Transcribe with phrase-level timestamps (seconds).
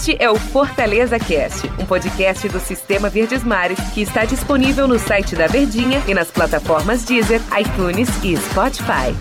[0.00, 4.98] Este é o Fortaleza Cast, um podcast do Sistema Verdes Mares que está disponível no
[4.98, 9.12] site da Verdinha e nas plataformas Deezer, iTunes e Spotify.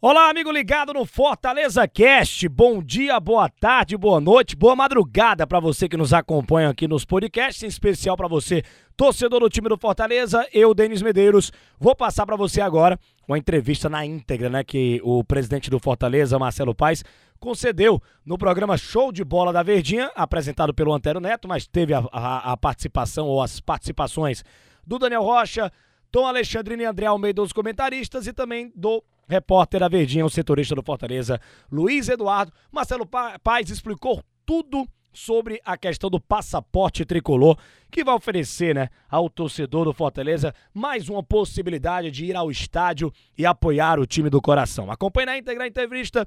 [0.00, 2.48] Olá, amigo ligado no Fortaleza Cast.
[2.48, 7.04] Bom dia, boa tarde, boa noite, boa madrugada para você que nos acompanha aqui nos
[7.04, 8.62] podcasts, em especial para você,
[8.96, 10.46] torcedor do time do Fortaleza.
[10.52, 11.50] Eu, Denis Medeiros,
[11.80, 16.38] vou passar para você agora uma entrevista na íntegra, né, que o presidente do Fortaleza,
[16.38, 17.02] Marcelo Paes,
[17.38, 22.04] concedeu no programa Show de Bola da Verdinha, apresentado pelo Antero Neto, mas teve a,
[22.12, 24.44] a, a participação ou as participações
[24.86, 25.72] do Daniel Rocha,
[26.10, 30.74] Tom Alexandrino e André Almeida, os comentaristas, e também do repórter da Verdinha, o setorista
[30.74, 32.52] do Fortaleza, Luiz Eduardo.
[32.72, 33.06] Marcelo
[33.42, 37.58] Paes explicou tudo sobre a questão do passaporte tricolor,
[37.90, 43.12] que vai oferecer, né, ao torcedor do Fortaleza mais uma possibilidade de ir ao estádio
[43.36, 44.90] e apoiar o time do coração.
[44.90, 46.26] Acompanhe na íntegra a entrevista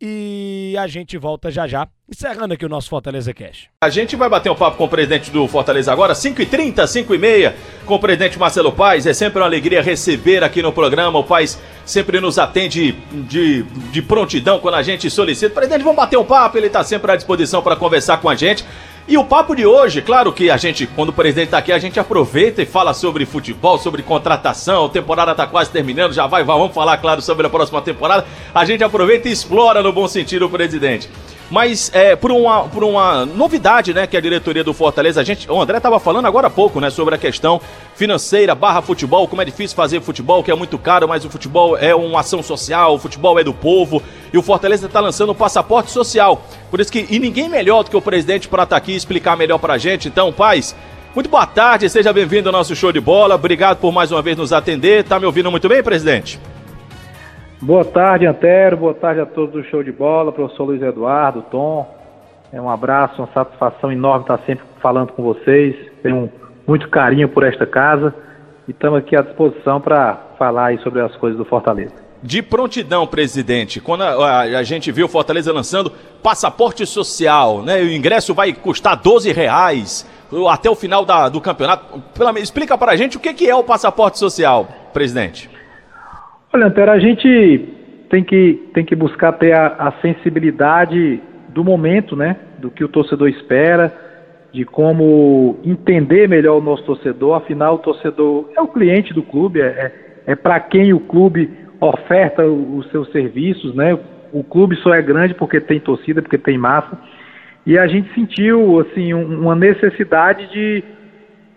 [0.00, 3.68] e a gente volta já já, encerrando aqui o nosso Fortaleza Cash.
[3.82, 7.52] A gente vai bater um papo com o presidente do Fortaleza agora, 5h30, 5h30,
[7.84, 9.06] com o presidente Marcelo Paes.
[9.06, 11.18] É sempre uma alegria receber aqui no programa.
[11.18, 15.54] O Paes sempre nos atende de, de prontidão quando a gente solicita.
[15.54, 18.64] Presidente, vamos bater um papo, ele está sempre à disposição para conversar com a gente.
[19.08, 21.78] E o papo de hoje, claro que a gente, quando o presidente está aqui, a
[21.78, 24.84] gente aproveita e fala sobre futebol, sobre contratação.
[24.84, 28.26] A temporada está quase terminando, já vai, vamos falar, claro, sobre a próxima temporada.
[28.54, 31.08] A gente aproveita e explora no bom sentido o presidente.
[31.50, 35.50] Mas é, por, uma, por uma novidade, né, que a diretoria do Fortaleza, a gente,
[35.50, 37.60] o André estava falando agora há pouco, né, sobre a questão
[37.94, 41.76] financeira barra futebol, como é difícil fazer futebol, que é muito caro, mas o futebol
[41.76, 45.34] é uma ação social, o futebol é do povo, e o Fortaleza está lançando o
[45.34, 46.42] passaporte social.
[46.70, 48.96] Por isso que, e ninguém melhor do que o presidente para estar tá aqui e
[48.96, 50.06] explicar melhor para a gente.
[50.06, 50.76] Então, paz,
[51.14, 54.36] muito boa tarde, seja bem-vindo ao nosso show de bola, obrigado por mais uma vez
[54.36, 55.02] nos atender.
[55.04, 56.38] Tá me ouvindo muito bem, presidente?
[57.60, 58.76] Boa tarde, Antero.
[58.76, 61.92] Boa tarde a todos do show de bola, professor Luiz Eduardo, Tom.
[62.52, 65.74] É um abraço, uma satisfação enorme estar sempre falando com vocês.
[66.00, 66.30] Tenho
[66.66, 68.14] muito carinho por esta casa
[68.68, 71.92] e estamos aqui à disposição para falar sobre as coisas do Fortaleza.
[72.22, 77.80] De prontidão, presidente, quando a, a, a gente viu o Fortaleza lançando passaporte social, né?
[77.80, 80.08] O ingresso vai custar 12 reais
[80.48, 82.00] até o final da, do campeonato.
[82.14, 85.57] Pela, explica para a gente o que, que é o passaporte social, presidente.
[86.50, 87.68] Olha, Antero, a gente
[88.08, 91.20] tem que, tem que buscar ter a, a sensibilidade
[91.50, 92.36] do momento, né?
[92.58, 93.92] Do que o torcedor espera,
[94.50, 97.36] de como entender melhor o nosso torcedor.
[97.36, 101.50] Afinal, o torcedor é o cliente do clube, é, é, é para quem o clube
[101.80, 103.98] oferta os seus serviços, né?
[104.32, 106.98] O clube só é grande porque tem torcida, porque tem massa.
[107.66, 110.82] E a gente sentiu, assim, uma necessidade de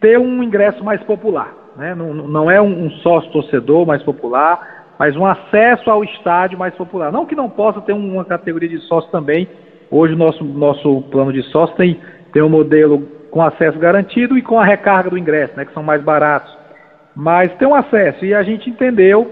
[0.02, 1.96] ter um ingresso mais popular, né?
[1.96, 7.12] Não, não é um sócio torcedor mais popular, mas um acesso ao estádio mais popular.
[7.12, 9.50] Não que não possa ter uma categoria de sócio também.
[9.90, 12.00] Hoje o nosso, nosso plano de sócio tem,
[12.32, 13.02] tem um modelo
[13.32, 16.56] com acesso garantido e com a recarga do ingresso, né, que são mais baratos.
[17.16, 19.32] Mas tem um acesso e a gente entendeu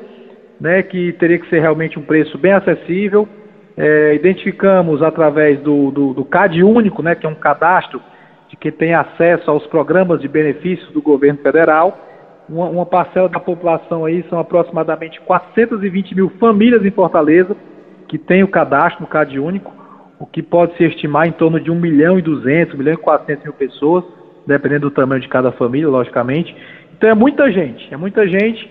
[0.60, 3.30] né, que teria que ser realmente um preço bem acessível.
[3.78, 8.02] É, identificamos através do, do, do CAD único, né, que é um cadastro
[8.48, 12.09] de quem tem acesso aos programas de benefícios do governo federal
[12.50, 17.56] uma, uma, parcela da população aí, são aproximadamente 420 mil famílias em Fortaleza,
[18.08, 19.72] que tem o cadastro no CAD único,
[20.20, 22.98] o que pode se estimar em torno de 1 milhão e 200, 1 milhão e
[22.98, 24.04] 400 mil pessoas,
[24.46, 26.56] dependendo do tamanho de cada família, logicamente.
[26.98, 28.68] Então é muita gente, é muita gente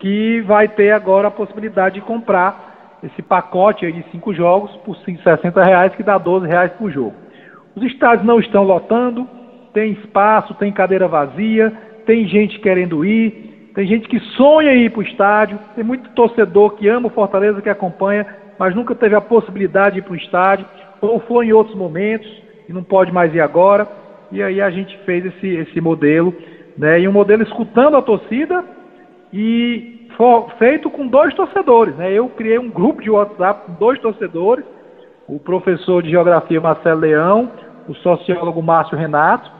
[0.00, 4.96] que vai ter agora a possibilidade de comprar esse pacote aí de cinco jogos por
[4.96, 7.14] 60 reais, que dá 12 reais por jogo.
[7.74, 9.28] Os estádios não estão lotando,
[9.72, 11.72] tem espaço, tem cadeira vazia,
[12.06, 16.10] tem gente querendo ir, tem gente que sonha em ir para o estádio, tem muito
[16.10, 18.26] torcedor que ama o Fortaleza, que acompanha,
[18.58, 20.66] mas nunca teve a possibilidade de ir para o estádio,
[21.00, 22.30] ou foi em outros momentos
[22.68, 23.88] e não pode mais ir agora.
[24.30, 26.34] E aí a gente fez esse, esse modelo,
[26.76, 27.00] né?
[27.00, 28.64] E um modelo escutando a torcida
[29.32, 30.06] e
[30.58, 32.12] feito com dois torcedores, né?
[32.12, 34.64] Eu criei um grupo de WhatsApp com dois torcedores,
[35.26, 37.50] o professor de geografia Marcelo Leão,
[37.88, 39.50] o sociólogo Márcio Renato,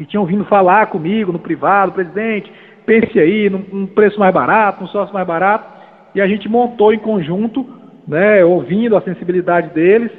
[0.00, 2.50] que tinham vindo falar comigo no privado, presidente,
[2.86, 5.66] pense aí num, preço mais barato, num sócio mais barato,
[6.14, 7.66] e a gente montou em conjunto,
[8.08, 10.10] né, ouvindo a sensibilidade deles,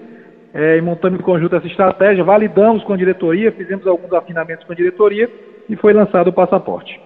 [0.53, 4.71] é, e montando em conjunto essa estratégia, validamos com a diretoria, fizemos alguns afinamentos com
[4.71, 5.27] a diretoria
[5.67, 6.99] e foi lançado o passaporte.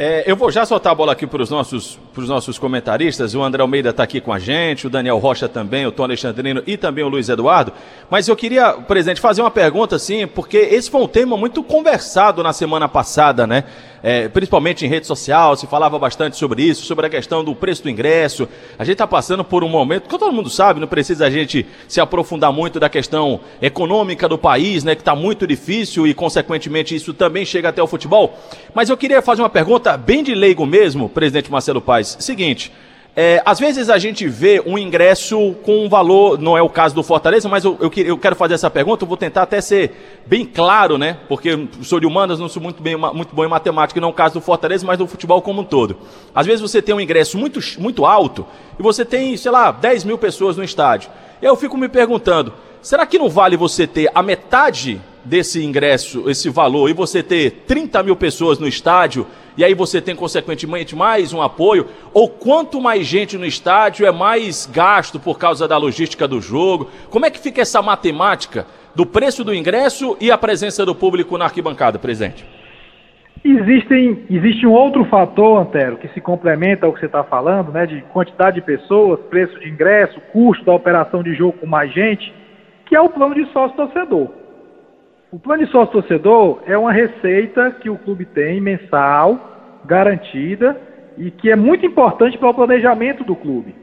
[0.00, 3.34] É, eu vou já soltar a bola aqui para os nossos, nossos comentaristas.
[3.34, 6.62] O André Almeida está aqui com a gente, o Daniel Rocha também, o Tom Alexandrino
[6.68, 7.72] e também o Luiz Eduardo.
[8.08, 12.44] Mas eu queria, presidente, fazer uma pergunta assim, porque esse foi um tema muito conversado
[12.44, 13.64] na semana passada, né?
[14.02, 17.82] É, principalmente em rede social, se falava bastante sobre isso, sobre a questão do preço
[17.82, 18.48] do ingresso.
[18.78, 21.66] A gente está passando por um momento, que todo mundo sabe, não precisa a gente
[21.86, 26.94] se aprofundar muito da questão econômica do país, né, que está muito difícil e, consequentemente,
[26.94, 28.38] isso também chega até o futebol.
[28.74, 32.16] Mas eu queria fazer uma pergunta bem de leigo mesmo, presidente Marcelo Paes.
[32.20, 32.72] Seguinte.
[33.20, 36.94] É, às vezes a gente vê um ingresso com um valor, não é o caso
[36.94, 40.20] do Fortaleza, mas eu, eu, eu, quero fazer essa pergunta, eu vou tentar até ser
[40.24, 41.16] bem claro, né?
[41.28, 44.14] Porque sou de humanas, não sou muito, bem, muito bom em matemática, não é o
[44.14, 45.96] caso do Fortaleza, mas do futebol como um todo.
[46.32, 48.46] Às vezes você tem um ingresso muito, muito alto
[48.78, 51.10] e você tem, sei lá, 10 mil pessoas no estádio.
[51.42, 56.48] Eu fico me perguntando, será que não vale você ter a metade desse ingresso, esse
[56.48, 59.26] valor, e você ter 30 mil pessoas no estádio
[59.58, 64.12] e aí você tem, consequentemente, mais um apoio, ou quanto mais gente no estádio é
[64.12, 66.88] mais gasto por causa da logística do jogo.
[67.10, 71.36] Como é que fica essa matemática do preço do ingresso e a presença do público
[71.36, 72.46] na arquibancada, presidente?
[73.44, 77.84] Existem, existe um outro fator, Antero, que se complementa ao que você está falando, né,
[77.84, 82.32] de quantidade de pessoas, preço de ingresso, custo da operação de jogo com mais gente,
[82.86, 84.37] que é o plano de sócio-torcedor.
[85.30, 90.74] O plano de sócio-torcedor é uma receita que o clube tem mensal, garantida,
[91.18, 93.74] e que é muito importante para o planejamento do clube.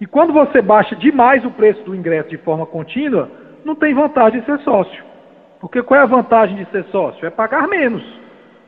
[0.00, 3.28] E quando você baixa demais o preço do ingresso de forma contínua,
[3.64, 5.02] não tem vantagem de ser sócio.
[5.60, 7.26] Porque qual é a vantagem de ser sócio?
[7.26, 8.04] É pagar menos.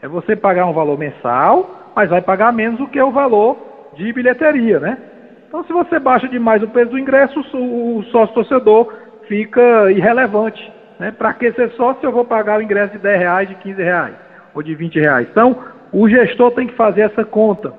[0.02, 3.56] É você pagar um valor mensal, mas vai pagar menos do que o valor
[3.94, 4.98] de bilheteria, né?
[5.46, 8.92] Então, se você baixa demais o preço do ingresso, o sócio torcedor
[9.28, 10.75] fica irrelevante.
[10.98, 11.10] Né?
[11.10, 14.14] Para que ser sócio eu vou pagar o ingresso de 10 reais, de 15 reais
[14.54, 15.28] ou de 20 reais?
[15.30, 15.58] Então,
[15.92, 17.72] o gestor tem que fazer essa conta.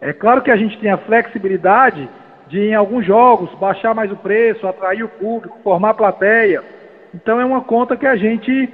[0.00, 2.08] É claro que a gente tem a flexibilidade
[2.48, 6.62] de, em alguns jogos, baixar mais o preço, atrair o público, formar plateia.
[7.14, 8.68] Então, é uma conta que a gente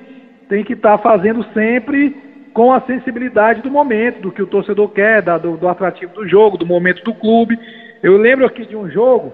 [0.49, 2.17] tem que estar tá fazendo sempre
[2.53, 6.27] com a sensibilidade do momento, do que o torcedor quer, da, do, do atrativo do
[6.27, 7.59] jogo, do momento do clube.
[8.03, 9.33] Eu lembro aqui de um jogo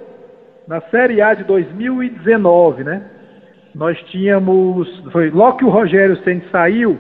[0.67, 3.03] na Série A de 2019, né?
[3.75, 6.97] Nós tínhamos, foi logo que o Rogério Senna saiu,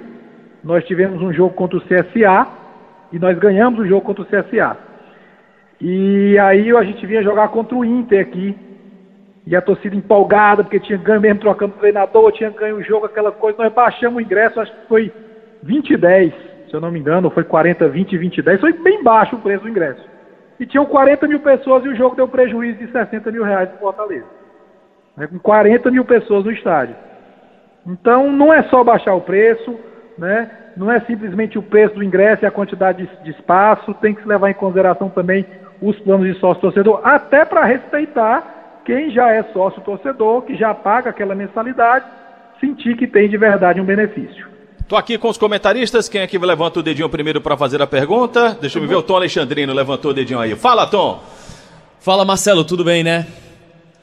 [0.62, 2.48] nós tivemos um jogo contra o CSA
[3.12, 4.76] e nós ganhamos o jogo contra o CSA.
[5.80, 8.56] E aí a gente vinha jogar contra o Inter aqui.
[9.46, 13.30] E a torcida empolgada, porque tinha ganho mesmo trocando treinador, tinha ganho o jogo, aquela
[13.30, 13.62] coisa.
[13.62, 15.12] Nós baixamos o ingresso, acho que foi
[15.62, 16.32] 20 e 10,
[16.68, 18.60] se eu não me engano, foi 40, 20, 20 e 10.
[18.60, 20.02] Foi bem baixo o preço do ingresso.
[20.58, 23.78] E tinham 40 mil pessoas e o jogo deu prejuízo de 60 mil reais para
[23.78, 24.33] Fortaleza
[25.16, 26.96] né, com 40 mil pessoas no estádio.
[27.86, 29.78] Então, não é só baixar o preço,
[30.18, 34.14] né, não é simplesmente o preço do ingresso e a quantidade de, de espaço, tem
[34.14, 35.46] que se levar em consideração também
[35.80, 41.34] os planos de sócio-torcedor, até para respeitar quem já é sócio-torcedor, que já paga aquela
[41.34, 42.04] mensalidade,
[42.60, 44.54] sentir que tem de verdade um benefício.
[44.86, 46.08] Tô aqui com os comentaristas.
[46.08, 48.56] Quem é que levanta o dedinho primeiro para fazer a pergunta?
[48.60, 48.96] Deixa eu ver.
[48.96, 50.54] O Tom Alexandrino levantou o dedinho aí.
[50.54, 51.22] Fala, Tom.
[52.00, 52.64] Fala, Marcelo.
[52.64, 53.26] Tudo bem, né?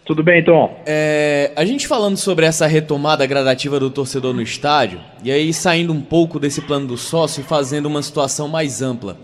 [0.03, 0.81] Tudo bem, Tom?
[0.85, 5.93] É, a gente falando sobre essa retomada gradativa do torcedor no estádio, e aí saindo
[5.93, 9.15] um pouco desse plano do sócio e fazendo uma situação mais ampla.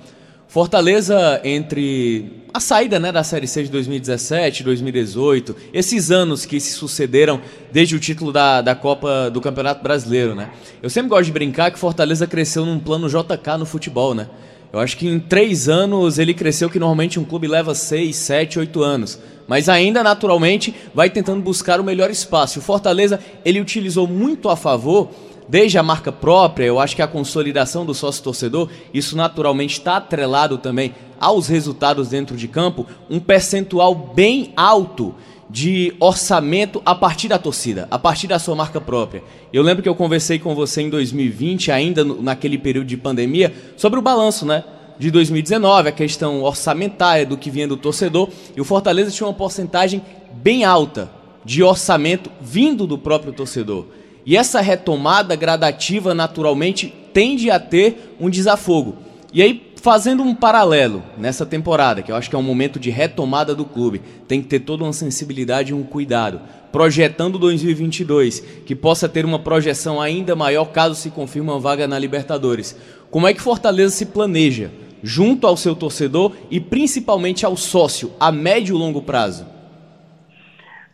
[0.48, 6.72] Fortaleza, entre a saída né, da Série C de 2017, 2018, esses anos que se
[6.72, 7.42] sucederam
[7.72, 10.50] desde o título da, da Copa do Campeonato Brasileiro, né?
[10.82, 14.30] Eu sempre gosto de brincar que Fortaleza cresceu num plano JK no futebol, né?
[14.78, 18.60] Eu acho que em três anos ele cresceu que normalmente um clube leva seis, sete,
[18.60, 19.20] oito anos.
[19.48, 22.60] Mas ainda naturalmente vai tentando buscar o melhor espaço.
[22.60, 25.10] O Fortaleza ele utilizou muito a favor
[25.50, 29.96] desde a marca própria, eu acho que a consolidação do sócio torcedor, isso naturalmente está
[29.96, 35.16] atrelado também aos resultados dentro de campo, um percentual bem alto
[35.50, 39.24] de orçamento a partir da torcida, a partir da sua marca própria.
[39.52, 43.98] Eu lembro que eu conversei com você em 2020, ainda naquele período de pandemia, sobre
[43.98, 44.64] o balanço, né?
[45.00, 49.34] De 2019, a questão orçamentária do que vinha do torcedor, e o Fortaleza tinha uma
[49.34, 50.02] porcentagem
[50.34, 51.10] bem alta
[51.46, 53.86] de orçamento vindo do próprio torcedor.
[54.26, 58.98] E essa retomada gradativa, naturalmente, tende a ter um desafogo.
[59.34, 62.90] E aí, fazendo um paralelo nessa temporada, que eu acho que é um momento de
[62.90, 66.42] retomada do clube, tem que ter toda uma sensibilidade e um cuidado.
[66.72, 71.98] Projetando 2022, que possa ter uma projeção ainda maior caso se confirme uma vaga na
[71.98, 72.78] Libertadores.
[73.10, 74.70] Como é que Fortaleza se planeja
[75.02, 79.46] junto ao seu torcedor e principalmente ao sócio a médio e longo prazo?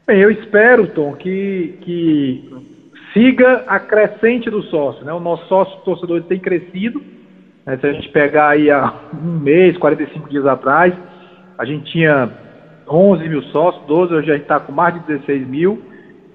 [0.05, 2.49] Bem, eu espero, Tom, que, que
[3.13, 5.05] siga a crescente do sócio.
[5.05, 5.13] Né?
[5.13, 7.01] O nosso sócio torcedor tem crescido
[7.65, 10.93] né, se a gente pegar aí há um mês, 45 dias atrás,
[11.57, 12.29] a gente tinha
[12.87, 15.81] 11 mil sócios, 12, hoje a gente está com mais de 16 mil,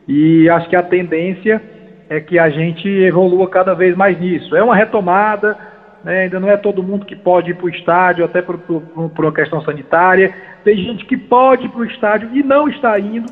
[0.07, 1.63] e acho que a tendência
[2.09, 4.57] é que a gente evolua cada vez mais nisso.
[4.57, 5.57] É uma retomada,
[6.03, 6.23] né?
[6.23, 8.81] ainda não é todo mundo que pode ir para o estádio, até por, por,
[9.11, 10.35] por, uma questão sanitária.
[10.65, 13.31] Tem gente que pode ir para o estádio e não está indo,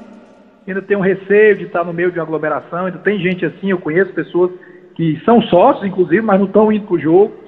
[0.69, 3.71] ainda tem um receio de estar no meio de uma aglomeração, ainda tem gente assim,
[3.71, 4.51] eu conheço pessoas
[4.95, 7.46] que são sócios, inclusive, mas não estão indo para o jogo.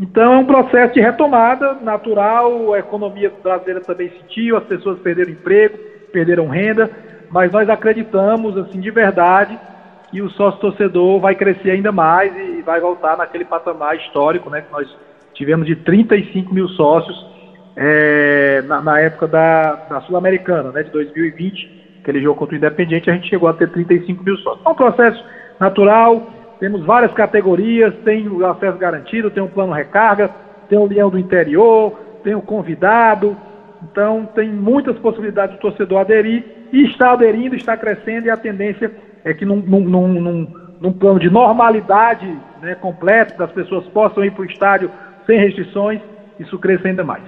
[0.00, 5.30] Então é um processo de retomada natural, a economia brasileira também sentiu, as pessoas perderam
[5.30, 5.76] emprego,
[6.10, 6.90] perderam renda,
[7.30, 9.58] mas nós acreditamos, assim, de verdade,
[10.10, 14.62] que o sócio torcedor vai crescer ainda mais e vai voltar naquele patamar histórico, né?
[14.62, 14.88] Que nós
[15.34, 17.26] tivemos de 35 mil sócios
[17.76, 20.82] é, na, na, época da, da Sul-Americana, né?
[20.82, 24.64] De 2020, aquele jogo contra o Independiente, a gente chegou a ter 35 mil sócios.
[24.64, 25.22] É um processo
[25.60, 26.26] natural,
[26.60, 30.30] temos várias categorias, tem o acesso garantido, tem o plano recarga,
[30.68, 33.34] tem o leão do interior, tem o convidado,
[33.82, 38.92] então tem muitas possibilidades do torcedor aderir e está aderindo, está crescendo e a tendência
[39.24, 40.46] é que num, num, num,
[40.80, 42.26] num plano de normalidade
[42.60, 44.90] né, completo, das pessoas possam ir para o estádio
[45.26, 46.00] sem restrições,
[46.38, 47.22] isso cresça ainda mais.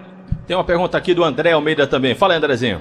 [0.47, 2.15] Tem uma pergunta aqui do André Almeida também.
[2.15, 2.81] Fala, Andrezinho.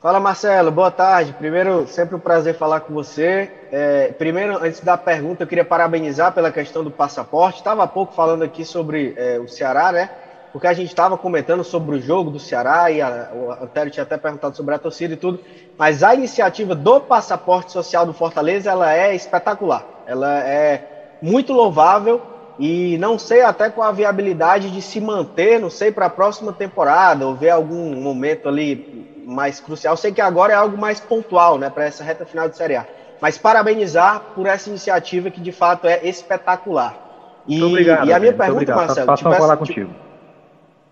[0.00, 0.70] Fala, Marcelo.
[0.70, 1.34] Boa tarde.
[1.34, 3.50] Primeiro, sempre um prazer falar com você.
[3.70, 7.58] É, primeiro, antes da pergunta, eu queria parabenizar pela questão do passaporte.
[7.58, 10.08] Estava há pouco falando aqui sobre é, o Ceará, né?
[10.54, 14.04] Porque a gente estava comentando sobre o jogo do Ceará e a, o Antero tinha
[14.04, 15.38] até perguntado sobre a torcida e tudo.
[15.76, 19.84] Mas a iniciativa do passaporte social do Fortaleza, ela é espetacular.
[20.06, 22.22] Ela é muito louvável
[22.60, 26.52] e não sei até com a viabilidade de se manter, não sei para a próxima
[26.52, 29.96] temporada ou ver algum momento ali mais crucial.
[29.96, 32.86] Sei que agora é algo mais pontual, né, para essa reta final de Série A.
[33.18, 36.94] Mas parabenizar por essa iniciativa que de fato é espetacular.
[37.48, 38.76] E, muito obrigado, e a minha pergunta, obrigado.
[38.76, 39.88] Marcelo, tipo, falar essa, contigo.
[39.88, 40.00] Tipo,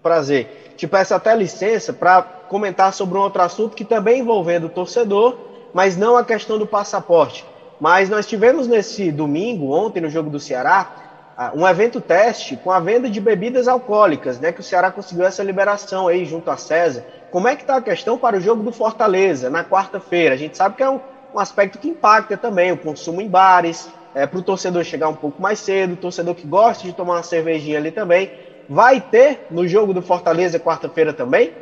[0.03, 0.73] prazer.
[0.75, 5.37] Te peço até licença para comentar sobre um outro assunto que também envolvendo o torcedor,
[5.75, 7.45] mas não a questão do passaporte.
[7.79, 11.08] Mas nós tivemos nesse domingo, ontem, no jogo do Ceará,
[11.55, 14.51] um evento teste com a venda de bebidas alcoólicas, né?
[14.51, 17.05] Que o Ceará conseguiu essa liberação aí junto a César.
[17.31, 20.35] Como é que está a questão para o jogo do Fortaleza na quarta-feira?
[20.35, 21.01] A gente sabe que é um,
[21.33, 25.15] um, aspecto que impacta também o consumo em bares, é, para o torcedor chegar um
[25.15, 28.33] pouco mais cedo, o torcedor que gosta de tomar uma cervejinha ali também
[28.69, 31.53] vai ter no jogo do Fortaleza quarta-feira também?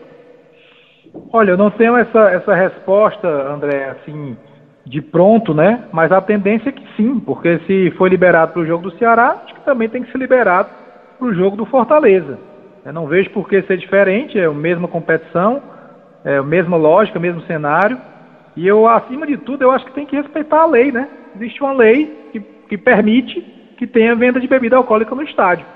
[1.32, 4.36] Olha, eu não tenho essa, essa resposta, André, assim,
[4.86, 5.84] de pronto, né?
[5.92, 9.42] Mas a tendência é que sim, porque se foi liberado para o jogo do Ceará,
[9.44, 10.70] acho que também tem que ser liberado
[11.18, 12.38] para o jogo do Fortaleza.
[12.84, 15.60] Eu não vejo por que ser diferente, é a mesma competição,
[16.24, 17.98] é a mesma lógica, mesmo cenário.
[18.56, 21.08] E eu, acima de tudo, eu acho que tem que respeitar a lei, né?
[21.34, 23.40] Existe uma lei que, que permite
[23.76, 25.66] que tenha venda de bebida alcoólica no estádio.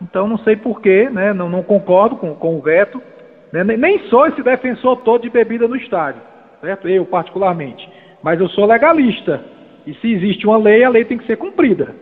[0.00, 1.32] Então não sei porquê, né?
[1.32, 3.02] não, não concordo com, com o veto.
[3.50, 3.64] Né?
[3.64, 6.20] Nem sou esse defensor todo de bebida no estádio,
[6.60, 6.86] certo?
[6.88, 7.88] Eu particularmente.
[8.22, 9.42] Mas eu sou legalista.
[9.86, 11.94] E se existe uma lei, a lei tem que ser cumprida.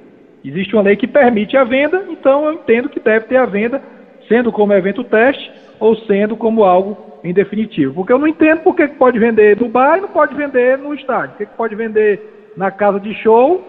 [0.44, 3.82] Existe uma lei que permite a venda, então eu entendo que deve ter a venda,
[4.28, 7.94] sendo como evento teste ou sendo como algo em definitivo.
[7.94, 11.30] Porque eu não entendo por que pode vender bar e não pode vender no estádio.
[11.30, 13.62] Por que pode vender na casa de show,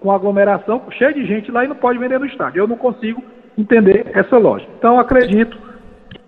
[0.00, 2.60] com aglomeração, cheia de gente lá e não pode vender no estádio.
[2.60, 3.22] Eu não consigo
[3.56, 4.70] entender essa lógica.
[4.78, 5.56] Então, acredito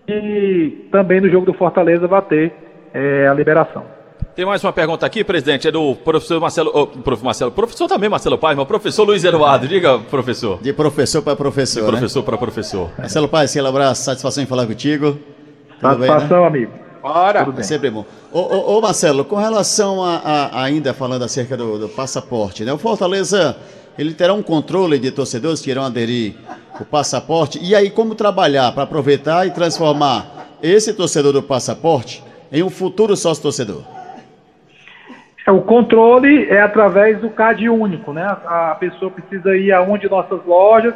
[0.07, 2.53] que também no jogo do Fortaleza vai ter
[2.95, 3.96] é, a liberação.
[4.37, 7.25] Tem mais uma pergunta aqui, presidente, é do professor Marcelo, oh, prof.
[7.25, 10.61] Marcelo, professor também Marcelo Paz, mas professor Luiz Eduardo, diga, professor.
[10.61, 11.81] De professor para professor.
[11.81, 11.91] De né?
[11.93, 12.27] professor né?
[12.27, 12.91] para professor.
[12.99, 15.19] Marcelo Paz, aquele abraço, satisfação em falar contigo.
[15.81, 16.47] satisfação, bem, né?
[16.47, 16.73] amigo.
[17.01, 17.49] Bora.
[17.57, 18.05] É sempre bom.
[18.31, 22.75] Ô, ô, ô, Marcelo, com relação a, a, ainda falando acerca do, do passaporte, né?
[22.75, 23.57] O Fortaleza,
[23.99, 26.35] ele terá um controle de torcedores que irão aderir
[26.79, 27.59] o passaporte.
[27.63, 33.17] E aí, como trabalhar para aproveitar e transformar esse torcedor do passaporte em um futuro
[33.17, 33.96] sócio-torcedor?
[35.47, 38.25] É, o controle é através do CAD único, né?
[38.25, 40.95] A pessoa precisa ir a uma de nossas lojas,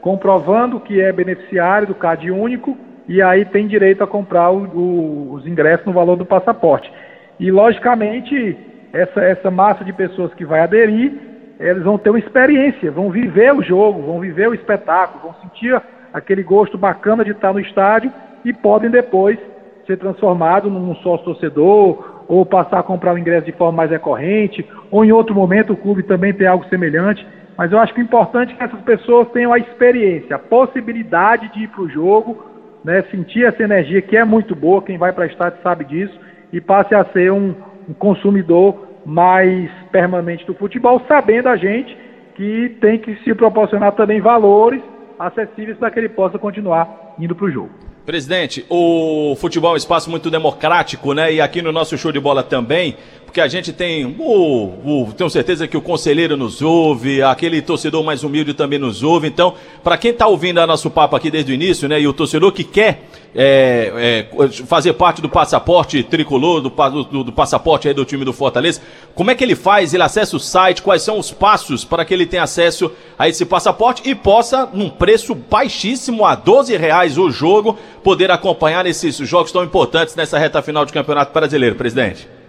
[0.00, 2.76] comprovando que é beneficiário do CAD único,
[3.06, 6.90] e aí tem direito a comprar o, o, os ingressos no valor do passaporte.
[7.38, 8.56] E, logicamente,
[8.92, 11.30] essa, essa massa de pessoas que vai aderir
[11.60, 15.80] eles vão ter uma experiência, vão viver o jogo, vão viver o espetáculo, vão sentir
[16.10, 18.10] aquele gosto bacana de estar no estádio
[18.42, 19.38] e podem depois
[19.86, 24.64] ser transformados num sócio torcedor ou passar a comprar o ingresso de forma mais recorrente,
[24.88, 27.26] ou em outro momento o clube também tem algo semelhante.
[27.58, 31.52] Mas eu acho que o importante é que essas pessoas tenham a experiência, a possibilidade
[31.52, 32.40] de ir para o jogo,
[32.84, 36.16] né, sentir essa energia que é muito boa, quem vai para o estádio sabe disso,
[36.52, 37.52] e passe a ser um,
[37.88, 41.98] um consumidor mais permanente do futebol, sabendo a gente
[42.36, 44.80] que tem que se proporcionar também valores
[45.18, 47.89] acessíveis para que ele possa continuar indo para o jogo.
[48.10, 51.32] Presidente, o futebol é um espaço muito democrático, né?
[51.32, 52.96] E aqui no nosso show de bola também,
[53.30, 58.02] porque a gente tem, o, o, tenho certeza que o conselheiro nos ouve, aquele torcedor
[58.02, 59.28] mais humilde também nos ouve.
[59.28, 62.00] Então, para quem está ouvindo a nosso papo aqui desde o início, né?
[62.00, 66.70] E o torcedor que quer é, é, fazer parte do passaporte tricolor, do,
[67.04, 68.80] do, do, passaporte aí do time do Fortaleza,
[69.14, 69.94] como é que ele faz?
[69.94, 70.82] Ele acessa o site?
[70.82, 74.90] Quais são os passos para que ele tenha acesso a esse passaporte e possa, num
[74.90, 80.60] preço baixíssimo, a 12 reais o jogo, poder acompanhar esses jogos tão importantes nessa reta
[80.60, 82.39] final de Campeonato Brasileiro, presidente?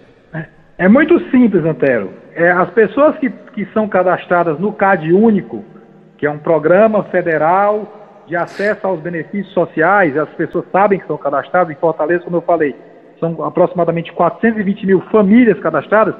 [0.82, 2.10] É, muito simples, Antero.
[2.34, 5.64] É, as pessoas que, que são cadastradas no CAD Único,
[6.18, 11.16] que é um programa federal de acesso aos benefícios sociais, as pessoas sabem que são
[11.16, 12.74] cadastradas em Fortaleza, como eu falei,
[13.20, 16.16] são aproximadamente 420 mil famílias cadastradas,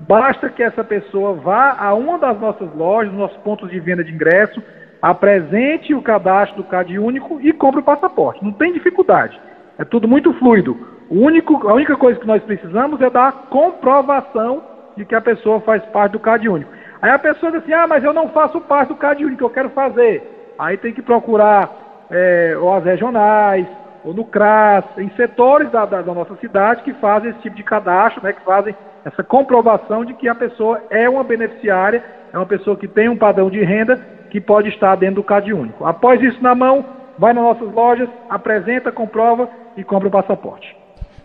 [0.00, 4.14] basta que essa pessoa vá a uma das nossas lojas, nossos pontos de venda de
[4.14, 4.62] ingresso,
[5.02, 8.42] apresente o cadastro do CAD único e compre o passaporte.
[8.42, 9.38] Não tem dificuldade.
[9.78, 10.76] É tudo muito fluido.
[11.10, 14.62] Único, a única coisa que nós precisamos é da comprovação
[14.96, 16.70] de que a pessoa faz parte do CAD único.
[17.00, 19.50] Aí a pessoa diz assim: ah, mas eu não faço parte do CAD único, eu
[19.50, 20.54] quero fazer.
[20.58, 21.70] Aí tem que procurar
[22.10, 23.66] é, ou as regionais,
[24.04, 27.62] ou no CRAS, em setores da, da, da, nossa cidade que fazem esse tipo de
[27.62, 32.02] cadastro, né, que fazem essa comprovação de que a pessoa é uma beneficiária,
[32.32, 33.96] é uma pessoa que tem um padrão de renda
[34.30, 35.84] que pode estar dentro do CAD único.
[35.84, 36.84] Após isso na mão,
[37.18, 40.76] vai nas nossas lojas, apresenta, comprova e compra o passaporte.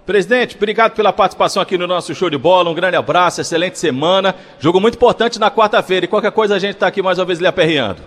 [0.05, 2.69] Presidente, obrigado pela participação aqui no nosso show de bola.
[2.69, 4.33] Um grande abraço, excelente semana.
[4.59, 6.05] Jogo muito importante na quarta-feira.
[6.05, 8.01] E qualquer coisa a gente está aqui mais uma vez lhe aperreando.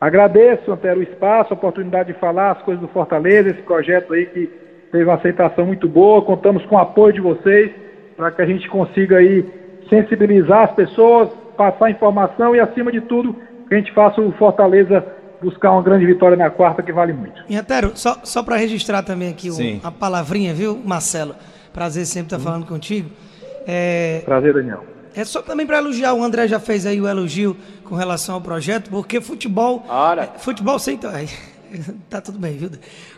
[0.00, 4.26] Agradeço, Antero, o espaço, a oportunidade de falar as coisas do Fortaleza, esse projeto aí
[4.26, 4.50] que
[4.92, 6.20] teve uma aceitação muito boa.
[6.20, 7.70] Contamos com o apoio de vocês
[8.14, 9.44] para que a gente consiga aí
[9.88, 13.34] sensibilizar as pessoas, passar informação e, acima de tudo,
[13.66, 15.04] que a gente faça o Fortaleza
[15.44, 17.42] buscar uma grande vitória na quarta, que vale muito.
[17.48, 21.34] E, Antero, só, só para registrar também aqui o, a palavrinha, viu, Marcelo?
[21.72, 23.10] Prazer sempre estar tá falando contigo.
[23.66, 24.22] É...
[24.24, 24.84] Prazer, Daniel.
[25.14, 28.40] É só também para elogiar, o André já fez aí o elogio com relação ao
[28.40, 29.84] projeto, porque futebol.
[29.88, 30.32] Ora.
[30.34, 30.98] É, futebol sem.
[32.08, 32.70] Tá tudo bem, viu?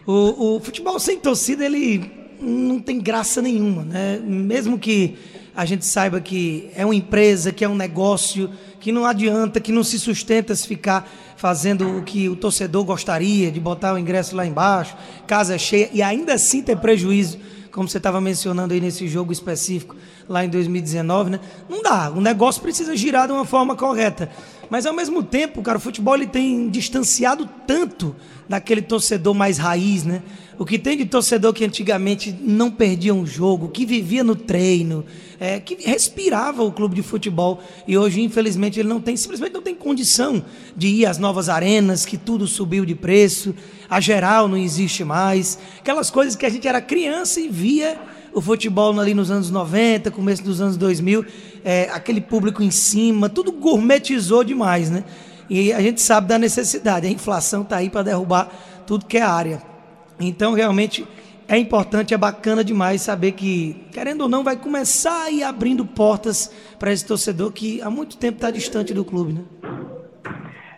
[0.07, 4.19] O, o futebol sem torcida, ele não tem graça nenhuma, né?
[4.23, 5.19] Mesmo que
[5.55, 9.73] a gente saiba que é uma empresa, que é um negócio, que não adianta, que
[9.73, 14.35] não se sustenta se ficar fazendo o que o torcedor gostaria, de botar o ingresso
[14.35, 14.97] lá embaixo,
[15.27, 17.39] casa cheia, e ainda assim ter prejuízo
[17.77, 19.95] como você estava mencionando aí nesse jogo específico
[20.27, 21.41] lá em 2019, né?
[21.69, 22.11] Não dá.
[22.11, 24.31] O negócio precisa girar de uma forma correta.
[24.71, 28.17] Mas ao mesmo tempo, cara, o futebol ele tem distanciado tanto
[28.49, 30.23] daquele torcedor mais raiz, né?
[30.59, 35.05] O que tem de torcedor que antigamente não perdia um jogo, que vivia no treino,
[35.39, 39.61] é, que respirava o clube de futebol e hoje, infelizmente, ele não tem, simplesmente não
[39.61, 40.43] tem condição
[40.75, 43.55] de ir às novas arenas, que tudo subiu de preço,
[43.89, 48.01] a geral não existe mais, aquelas coisas que a gente era criança e via
[48.33, 51.25] o futebol ali nos anos 90, começo dos anos 2000,
[51.65, 55.05] é, aquele público em cima, tudo gourmetizou demais, né?
[55.51, 58.51] E a gente sabe da necessidade, a inflação está aí para derrubar
[58.87, 59.76] tudo que é área.
[60.21, 61.07] Então, realmente,
[61.49, 65.85] é importante, é bacana demais saber que, querendo ou não, vai começar a ir abrindo
[65.85, 66.49] portas
[66.79, 69.43] para esse torcedor que há muito tempo está distante do clube, né?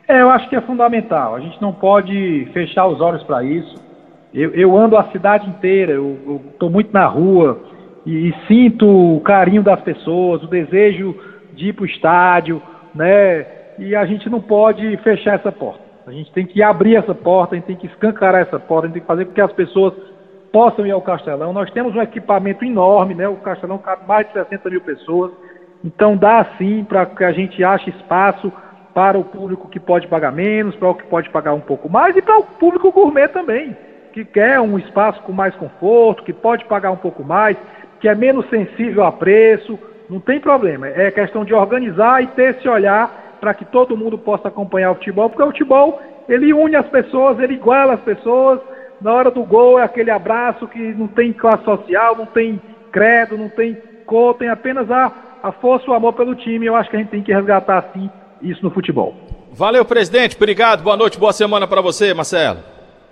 [0.06, 1.34] É, eu acho que é fundamental.
[1.34, 3.76] A gente não pode fechar os olhos para isso.
[4.32, 7.60] Eu, eu, ando a cidade inteira, eu estou muito na rua
[8.04, 11.14] e, e, sinto o carinho das pessoas, o desejo
[11.54, 12.62] de ir para o estádio,
[12.94, 13.46] né?
[13.78, 15.87] E a gente não pode fechar essa porta.
[16.08, 18.88] A gente tem que abrir essa porta, a gente tem que escancarar essa porta, a
[18.88, 19.92] gente tem que fazer com que as pessoas
[20.50, 21.52] possam ir ao Castelão.
[21.52, 23.28] Nós temos um equipamento enorme, né?
[23.28, 25.32] O Castelão cabe mais de 60 mil pessoas.
[25.84, 28.50] Então dá sim para que a gente ache espaço
[28.94, 32.16] para o público que pode pagar menos, para o que pode pagar um pouco mais
[32.16, 33.76] e para o público gourmet também,
[34.14, 37.56] que quer um espaço com mais conforto, que pode pagar um pouco mais,
[38.00, 39.78] que é menos sensível a preço.
[40.08, 40.88] Não tem problema.
[40.88, 44.94] É questão de organizar e ter esse olhar para que todo mundo possa acompanhar o
[44.96, 48.60] futebol, porque o futebol ele une as pessoas, ele iguala as pessoas.
[49.00, 52.60] Na hora do gol é aquele abraço que não tem classe social, não tem
[52.92, 56.66] credo, não tem cor, tem apenas a, a força e o amor pelo time.
[56.66, 58.10] Eu acho que a gente tem que resgatar assim
[58.42, 59.14] isso no futebol.
[59.52, 60.36] Valeu, presidente.
[60.36, 60.82] Obrigado.
[60.82, 62.58] Boa noite, boa semana para você, Marcelo.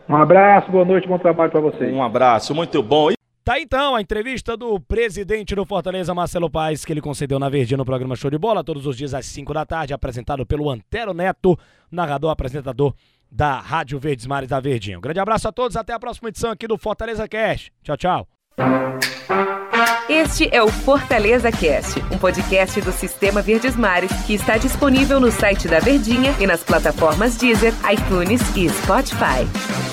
[0.09, 1.87] Um abraço, boa noite, bom trabalho para você.
[1.87, 3.16] Um abraço, muito bom.
[3.47, 7.79] Tá então a entrevista do presidente do Fortaleza, Marcelo Paes, que ele concedeu na Verdinha
[7.79, 11.15] no programa Show de Bola, todos os dias às 5 da tarde, apresentado pelo Antero
[11.15, 11.57] Neto,
[11.89, 12.93] narrador, apresentador
[13.31, 14.99] da Rádio Verdes Mares da Verdinha.
[14.99, 17.73] Um grande abraço a todos, até a próxima edição aqui do Fortaleza Cast.
[17.85, 18.29] Tchau, tchau.
[20.09, 25.31] Este é o Fortaleza Cast, um podcast do Sistema Verdes Mares que está disponível no
[25.31, 29.86] site da Verdinha e nas plataformas Deezer, iTunes e Spotify.